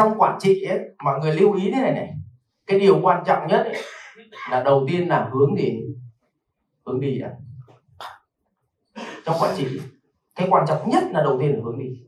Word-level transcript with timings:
trong 0.00 0.18
quản 0.18 0.38
trị 0.40 0.62
ấy, 0.62 0.78
mọi 1.04 1.20
người 1.20 1.34
lưu 1.34 1.52
ý 1.52 1.70
thế 1.74 1.80
này 1.80 1.92
này. 1.92 2.14
Cái 2.66 2.80
điều 2.80 3.00
quan 3.02 3.24
trọng 3.26 3.46
nhất 3.48 3.64
ấy, 3.64 3.82
là 4.50 4.62
đầu 4.62 4.86
tiên 4.88 5.08
là 5.08 5.30
hướng 5.32 5.56
gì 5.56 5.82
hướng 6.86 7.00
đi 7.00 7.18
đã 7.18 7.32
trong 9.24 9.36
quản 9.40 9.56
trị 9.56 9.80
cái 10.34 10.48
quan 10.50 10.64
trọng 10.68 10.90
nhất 10.90 11.04
là 11.10 11.22
đầu 11.22 11.38
tiên 11.40 11.52
là 11.52 11.60
hướng 11.64 11.78
đi. 11.78 12.02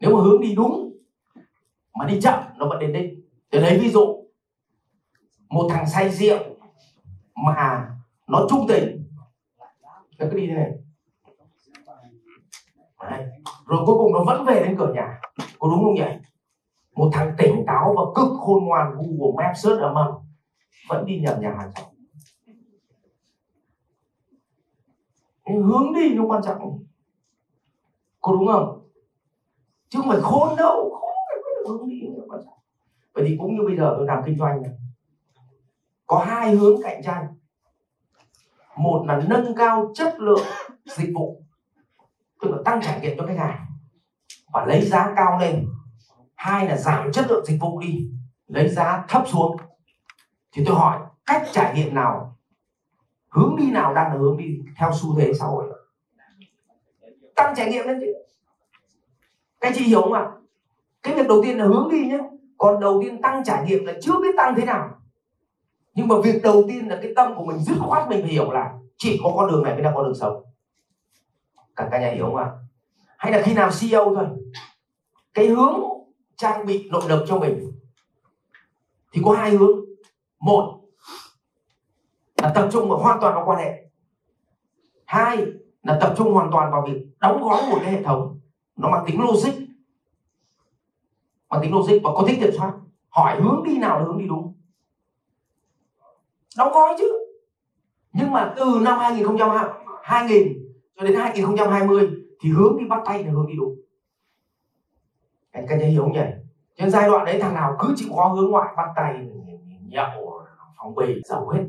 Nếu 0.00 0.16
mà 0.16 0.22
hướng 0.22 0.40
đi 0.40 0.54
đúng 0.54 0.96
mà 1.98 2.06
đi 2.06 2.20
chậm 2.20 2.42
nó 2.56 2.68
vẫn 2.68 2.78
đến 2.78 2.92
đích. 2.92 3.10
Để 3.50 3.60
lấy 3.60 3.78
ví 3.78 3.90
dụ 3.90 4.24
một 5.48 5.66
thằng 5.70 5.88
say 5.88 6.10
rượu 6.10 6.38
mà 7.34 7.88
nó 8.26 8.46
trung 8.50 8.66
tình. 8.68 9.04
Nó 10.18 10.26
cứ 10.30 10.36
đi 10.36 10.46
thế 10.46 10.54
này. 10.54 10.70
Đấy. 13.10 13.24
rồi 13.66 13.82
cuối 13.86 13.96
cùng 13.98 14.12
nó 14.12 14.24
vẫn 14.24 14.44
về 14.44 14.62
đến 14.64 14.76
cửa 14.78 14.92
nhà. 14.94 15.20
Có 15.58 15.68
đúng 15.68 15.84
không 15.84 15.94
nhỉ? 15.94 16.33
Một 16.94 17.10
thằng 17.12 17.34
tỉnh 17.38 17.64
táo 17.66 17.94
và 17.96 18.02
cực 18.14 18.40
khôn 18.40 18.64
ngoan, 18.64 18.94
Google 18.94 19.44
Maps 19.44 19.64
search 19.64 19.80
ở 19.80 19.92
mầm, 19.92 20.08
vẫn 20.88 21.06
đi 21.06 21.20
nhầm 21.20 21.40
nhà 21.40 21.54
hàng 21.58 21.70
xóm. 21.76 21.84
Hướng 25.46 25.92
đi 25.94 26.14
nó 26.14 26.24
quan 26.26 26.42
trọng. 26.44 26.84
Có 28.20 28.32
đúng 28.32 28.46
không? 28.46 28.88
Chứ 29.88 29.98
không 30.00 30.08
phải 30.08 30.20
khôn 30.22 30.56
đâu, 30.56 30.90
khôn 31.00 31.14
phải 31.28 31.36
được 31.36 31.68
hướng 31.68 31.88
đi 31.88 32.00
nó 32.16 32.24
quan 32.28 32.40
trọng. 32.44 32.58
Vậy 33.12 33.24
thì 33.28 33.36
cũng 33.38 33.54
như 33.54 33.62
bây 33.66 33.76
giờ 33.76 33.94
tôi 33.96 34.06
làm 34.06 34.22
kinh 34.26 34.38
doanh 34.38 34.62
này, 34.62 34.72
có 36.06 36.24
hai 36.26 36.56
hướng 36.56 36.82
cạnh 36.82 37.02
tranh. 37.04 37.26
Một 38.76 39.04
là 39.06 39.22
nâng 39.28 39.54
cao 39.56 39.92
chất 39.94 40.14
lượng 40.18 40.44
dịch 40.86 41.10
vụ, 41.14 41.42
tức 42.42 42.50
là 42.50 42.58
tăng 42.64 42.80
trải 42.82 43.00
nghiệm 43.00 43.18
cho 43.18 43.26
khách 43.26 43.38
hàng 43.38 43.66
và 44.52 44.66
lấy 44.66 44.82
giá 44.82 45.12
cao 45.16 45.38
lên 45.38 45.66
hai 46.44 46.66
là 46.66 46.76
giảm 46.76 47.12
chất 47.12 47.26
lượng 47.28 47.44
dịch 47.44 47.58
vụ 47.60 47.80
đi, 47.80 48.08
lấy 48.46 48.68
giá 48.68 49.04
thấp 49.08 49.24
xuống. 49.26 49.56
Thì 50.52 50.64
tôi 50.66 50.76
hỏi, 50.76 51.00
cách 51.26 51.42
trải 51.52 51.74
nghiệm 51.74 51.94
nào, 51.94 52.36
hướng 53.28 53.56
đi 53.58 53.70
nào 53.70 53.94
đang 53.94 54.12
là 54.12 54.18
hướng 54.18 54.36
đi 54.36 54.58
theo 54.76 54.90
xu 54.94 55.18
thế 55.18 55.32
xã 55.38 55.44
hội? 55.44 55.64
Tăng 57.34 57.54
trải 57.56 57.70
nghiệm 57.70 57.86
lên 57.86 58.00
chứ. 58.00 58.06
Các 59.60 59.72
chị 59.76 59.84
hiểu 59.84 60.02
không 60.02 60.12
ạ? 60.12 60.30
Cái 61.02 61.14
việc 61.14 61.28
đầu 61.28 61.42
tiên 61.42 61.58
là 61.58 61.64
hướng 61.64 61.88
đi 61.90 62.06
nhé. 62.06 62.18
Còn 62.58 62.80
đầu 62.80 63.02
tiên 63.02 63.22
tăng 63.22 63.44
trải 63.44 63.64
nghiệm 63.66 63.84
là 63.84 63.92
chưa 64.02 64.20
biết 64.20 64.34
tăng 64.36 64.54
thế 64.56 64.64
nào. 64.64 64.90
Nhưng 65.94 66.08
mà 66.08 66.14
việc 66.24 66.42
đầu 66.42 66.64
tiên 66.68 66.88
là 66.88 66.98
cái 67.02 67.12
tâm 67.16 67.34
của 67.36 67.44
mình 67.44 67.58
dứt 67.58 67.76
khoát 67.80 68.08
mình 68.08 68.22
phải 68.22 68.30
hiểu 68.30 68.52
là 68.52 68.74
chỉ 68.96 69.20
có 69.22 69.32
con 69.36 69.50
đường 69.50 69.62
này 69.62 69.74
mới 69.74 69.82
là 69.82 69.92
con 69.94 70.04
đường 70.04 70.18
sống. 70.20 70.44
Cả 71.76 71.88
cả 71.90 72.00
nhà 72.00 72.10
hiểu 72.10 72.24
không 72.24 72.36
ạ? 72.36 72.50
Hay 73.18 73.32
là 73.32 73.42
khi 73.42 73.54
nào 73.54 73.70
CEO 73.80 74.14
thôi. 74.14 74.26
Cái 75.34 75.46
hướng 75.46 75.93
trang 76.36 76.66
bị 76.66 76.88
nội 76.90 77.02
lực 77.08 77.24
cho 77.28 77.38
mình. 77.38 77.72
Thì 79.12 79.22
có 79.24 79.32
hai 79.32 79.50
hướng. 79.50 79.80
Một 80.40 80.80
là 82.42 82.52
tập 82.54 82.68
trung 82.72 82.88
vào 82.88 82.98
hoàn 82.98 83.20
toàn 83.20 83.34
vào 83.34 83.44
quan 83.46 83.58
hệ. 83.58 83.84
Hai 85.04 85.46
là 85.82 85.98
tập 86.00 86.14
trung 86.16 86.32
hoàn 86.32 86.50
toàn 86.52 86.72
vào 86.72 86.86
việc 86.86 87.06
đóng 87.20 87.42
gói 87.42 87.62
một 87.70 87.78
cái 87.82 87.92
hệ 87.92 88.02
thống. 88.02 88.40
Nó 88.76 88.90
mang 88.90 89.04
tính 89.06 89.20
logic. 89.20 89.52
Mang 91.48 91.62
tính 91.62 91.74
logic 91.74 92.00
và 92.02 92.10
có 92.14 92.24
tính 92.26 92.40
kiểm 92.40 92.52
soát. 92.56 92.72
Hỏi 93.08 93.40
hướng 93.40 93.62
đi 93.64 93.78
nào 93.78 93.98
là 93.98 94.04
hướng 94.04 94.18
đi 94.18 94.26
đúng. 94.26 94.54
Đóng 96.56 96.72
gói 96.72 96.94
chứ. 96.98 97.24
Nhưng 98.12 98.32
mà 98.32 98.54
từ 98.56 98.80
năm 98.82 98.98
2000 98.98 99.26
2000 100.02 100.52
cho 100.96 101.04
đến 101.04 101.16
2020 101.16 102.10
thì 102.40 102.50
hướng 102.50 102.76
đi 102.78 102.84
bắt 102.86 103.02
tay 103.06 103.24
là 103.24 103.32
hướng 103.32 103.46
đi 103.46 103.54
đúng 103.56 103.83
anh 105.54 105.66
các 105.68 105.76
thấy 105.80 105.88
hiểu 105.88 106.08
nhỉ? 106.08 106.20
Trên 106.76 106.90
giai 106.90 107.08
đoạn 107.08 107.24
đấy 107.24 107.38
thằng 107.40 107.54
nào 107.54 107.76
cứ 107.78 107.94
chịu 107.96 108.08
khó 108.16 108.28
hướng 108.28 108.50
ngoại 108.50 108.74
bắt 108.76 108.88
tay 108.96 109.28
nhậu 109.88 110.42
phòng 110.76 110.94
bì 110.94 111.22
giàu 111.24 111.48
hết. 111.48 111.64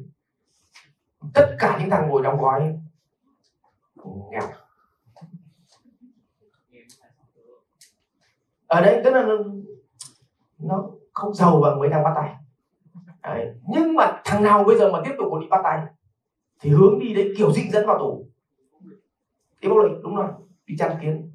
Tất 1.34 1.56
cả 1.60 1.78
những 1.80 1.90
thằng 1.90 2.10
ngồi 2.10 2.22
đóng 2.22 2.42
gói 2.42 2.80
nghèo. 4.32 4.42
Ở 8.68 8.82
đây 8.82 9.02
tức 9.04 9.12
là 9.12 9.24
nó, 9.24 9.36
nó 10.60 10.90
không 11.14 11.34
giàu 11.34 11.60
bằng 11.62 11.80
mấy 11.80 11.90
thằng 11.90 12.04
bắt 12.04 12.14
tay. 12.16 12.36
Đấy. 13.24 13.54
nhưng 13.68 13.96
mà 13.96 14.22
thằng 14.26 14.44
nào 14.44 14.64
bây 14.64 14.78
giờ 14.78 14.92
mà 14.92 15.00
tiếp 15.06 15.12
tục 15.18 15.28
còn 15.32 15.42
đi 15.42 15.48
bắt 15.50 15.62
tay 15.64 15.82
thì 16.60 16.70
hướng 16.70 17.00
đi 17.00 17.14
đấy 17.14 17.34
kiểu 17.38 17.52
dinh 17.52 17.72
dẫn 17.72 17.88
vào 17.88 18.00
tù. 18.00 18.28
Cái 19.62 19.72
bác 19.72 19.78
lịch 19.84 20.04
đúng 20.04 20.16
rồi 20.16 20.28
đi 20.66 20.76
chăn 20.78 20.98
kiến. 21.02 21.32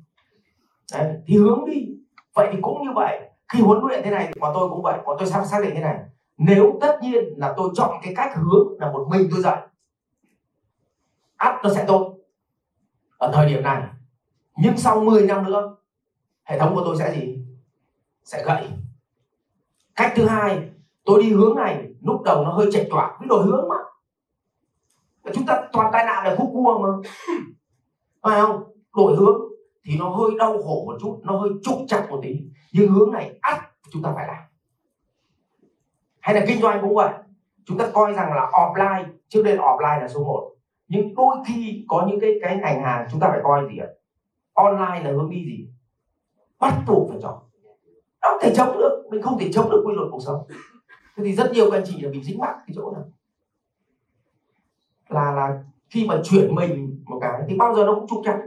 Đấy. 0.92 1.22
thì 1.26 1.36
hướng 1.36 1.64
đi 1.70 1.99
vậy 2.34 2.48
thì 2.52 2.58
cũng 2.62 2.82
như 2.82 2.92
vậy, 2.94 3.30
khi 3.48 3.60
huấn 3.62 3.80
luyện 3.84 4.00
thế 4.04 4.10
này 4.10 4.26
thì 4.26 4.40
bọn 4.40 4.52
tôi 4.54 4.68
cũng 4.68 4.82
vậy, 4.82 4.98
bọn 5.04 5.16
tôi 5.18 5.28
sắp 5.28 5.44
xác 5.44 5.58
định 5.62 5.74
thế 5.74 5.80
này. 5.80 5.98
Nếu 6.38 6.78
tất 6.80 6.98
nhiên 7.02 7.24
là 7.36 7.54
tôi 7.56 7.70
chọn 7.74 8.00
cái 8.02 8.14
cách 8.16 8.32
hướng 8.36 8.68
là 8.78 8.92
một 8.92 9.06
mình 9.10 9.28
tôi 9.30 9.40
dạy, 9.40 9.66
ắt 11.36 11.54
nó 11.62 11.70
sẽ 11.70 11.84
tốt. 11.88 12.16
Ở 13.18 13.32
thời 13.34 13.46
điểm 13.46 13.62
này, 13.62 13.82
nhưng 14.56 14.76
sau 14.76 15.00
10 15.00 15.26
năm 15.26 15.44
nữa, 15.44 15.76
hệ 16.44 16.58
thống 16.58 16.74
của 16.74 16.82
tôi 16.84 16.96
sẽ 16.98 17.14
gì? 17.14 17.44
Sẽ 18.24 18.44
gãy 18.46 18.68
cách 20.00 20.12
thứ 20.16 20.26
hai, 20.26 20.70
tôi 21.04 21.22
đi 21.22 21.32
hướng 21.32 21.56
này, 21.56 21.88
lúc 22.00 22.22
đầu 22.22 22.44
nó 22.44 22.52
hơi 22.52 22.66
chệch 22.72 22.86
choạc 22.90 23.16
với 23.18 23.28
đổi 23.28 23.44
hướng 23.44 23.68
mà. 23.68 23.76
Chúng 25.34 25.46
ta 25.46 25.62
toàn 25.72 25.90
tai 25.92 26.04
nạn 26.04 26.24
là 26.24 26.36
khúc 26.38 26.50
cua 26.52 26.78
mà. 26.78 26.88
Phải 28.22 28.40
không? 28.40 28.62
Đổi 28.96 29.16
hướng 29.16 29.49
thì 29.84 29.98
nó 29.98 30.08
hơi 30.08 30.30
đau 30.38 30.62
khổ 30.62 30.84
một 30.86 30.96
chút, 31.00 31.20
nó 31.22 31.38
hơi 31.38 31.50
trục 31.62 31.78
chặt 31.88 32.06
một 32.10 32.20
tí. 32.22 32.40
Nhưng 32.72 32.92
hướng 32.92 33.12
này 33.12 33.38
ắt 33.40 33.60
chúng 33.92 34.02
ta 34.02 34.12
phải 34.14 34.26
làm. 34.26 34.42
Hay 36.20 36.34
là 36.34 36.44
kinh 36.48 36.60
doanh 36.60 36.80
cũng 36.80 36.94
vậy. 36.94 37.12
Chúng 37.64 37.78
ta 37.78 37.90
coi 37.94 38.12
rằng 38.12 38.32
là 38.32 38.50
offline, 38.52 39.04
trước 39.28 39.42
đây 39.42 39.56
là 39.56 39.62
offline 39.62 40.00
là 40.00 40.08
số 40.08 40.24
1 40.24 40.50
nhưng 40.90 41.14
đôi 41.14 41.36
khi 41.46 41.84
có 41.88 42.06
những 42.08 42.20
cái 42.20 42.34
cái 42.42 42.56
ngành 42.56 42.82
hàng 42.82 43.08
chúng 43.10 43.20
ta 43.20 43.28
phải 43.28 43.40
coi 43.42 43.68
gì 43.70 43.78
ạ? 43.78 43.88
Online 44.52 45.02
là 45.04 45.10
hướng 45.10 45.30
đi 45.30 45.44
gì? 45.44 45.68
Bắt 46.60 46.82
buộc 46.86 47.10
phải 47.10 47.18
chọn. 47.22 47.38
Nó 48.22 48.28
không 48.28 48.38
thể 48.42 48.52
chống 48.54 48.78
được. 48.78 49.06
Mình 49.10 49.22
không 49.22 49.38
thể 49.38 49.52
chống 49.52 49.70
được 49.70 49.82
quy 49.86 49.94
luật 49.94 50.08
cuộc 50.12 50.20
sống. 50.26 50.46
Thế 51.16 51.24
thì 51.24 51.32
rất 51.32 51.52
nhiều 51.52 51.70
anh 51.70 51.82
chị 51.86 52.00
là 52.00 52.10
bị 52.10 52.22
dính 52.22 52.38
mắc 52.38 52.56
cái 52.66 52.74
chỗ 52.74 52.92
này. 52.92 53.02
Là 55.08 55.32
là 55.32 55.64
khi 55.88 56.06
mà 56.08 56.20
chuyển 56.24 56.54
mình 56.54 57.04
một 57.06 57.18
cái 57.20 57.42
thì 57.48 57.56
bao 57.56 57.74
giờ 57.74 57.84
nó 57.84 57.94
cũng 57.94 58.08
trục 58.08 58.20
chặt 58.24 58.38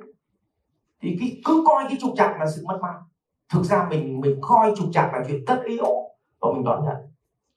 thì 1.03 1.17
cái, 1.19 1.41
cứ 1.45 1.63
coi 1.67 1.83
cái 1.87 1.97
trục 2.01 2.13
trặc 2.17 2.39
là 2.39 2.45
sự 2.55 2.63
mất 2.65 2.79
mát. 2.81 2.99
Thực 3.49 3.63
ra 3.63 3.87
mình 3.89 4.21
mình 4.21 4.37
coi 4.41 4.73
trục 4.77 4.87
trặc 4.93 5.13
là 5.13 5.23
chuyện 5.27 5.45
tất 5.45 5.61
yếu 5.65 5.85
và 6.39 6.51
mình 6.53 6.63
đón 6.63 6.85
nhận. 6.85 6.95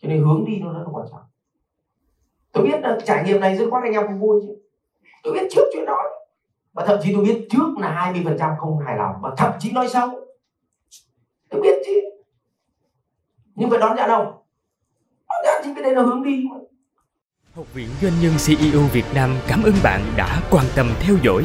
Cho 0.03 0.09
nên 0.09 0.25
hướng 0.25 0.45
đi 0.47 0.61
nó 0.61 0.73
rất 0.73 0.79
là 0.79 0.89
quan 0.93 1.07
trọng. 1.11 1.21
Tôi 2.53 2.65
biết 2.65 2.81
là 2.83 2.99
trải 3.05 3.25
nghiệm 3.25 3.41
này 3.41 3.57
rất 3.57 3.65
quan 3.71 3.83
anh 3.83 3.93
em 3.93 4.07
không 4.07 4.21
vui 4.21 4.41
chứ. 4.47 4.55
Tôi 5.23 5.35
biết 5.35 5.49
trước 5.51 5.65
chuyện 5.73 5.87
đó. 5.87 5.99
Và 6.73 6.87
thậm 6.87 6.99
chí 7.03 7.15
tôi 7.15 7.25
biết 7.25 7.47
trước 7.51 7.79
là 7.79 7.91
20 7.91 8.23
phần 8.25 8.37
trăm 8.39 8.51
không 8.59 8.79
hài 8.79 8.97
lòng 8.97 9.15
và 9.23 9.35
thậm 9.37 9.53
chí 9.59 9.73
nói 9.73 9.89
xấu. 9.89 10.09
Tôi 11.51 11.61
biết 11.61 11.83
chứ. 11.87 12.01
Nhưng 13.55 13.71
phải 13.71 13.79
đón 13.79 13.97
nhận 13.97 14.09
không? 14.09 14.27
Đón 15.29 15.39
nhận 15.45 15.63
thì 15.65 15.71
cái 15.75 15.83
đây 15.83 15.95
là 15.95 16.03
hướng 16.03 16.23
đi 16.23 16.45
Học 17.55 17.75
viện 17.75 17.89
Doanh 18.03 18.13
nhân 18.23 18.33
CEO 18.47 18.81
Việt 18.93 19.05
Nam 19.15 19.31
cảm 19.49 19.63
ơn 19.63 19.75
bạn 19.83 20.01
đã 20.17 20.43
quan 20.51 20.65
tâm 20.77 20.87
theo 21.01 21.17
dõi. 21.23 21.45